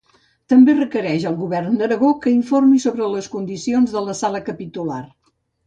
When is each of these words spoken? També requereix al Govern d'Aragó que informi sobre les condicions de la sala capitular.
També 0.53 0.73
requereix 0.79 1.27
al 1.31 1.37
Govern 1.41 1.75
d'Aragó 1.83 2.09
que 2.25 2.33
informi 2.37 2.81
sobre 2.87 3.11
les 3.17 3.29
condicions 3.37 3.97
de 3.99 4.05
la 4.09 4.19
sala 4.25 4.45
capitular. 4.51 5.01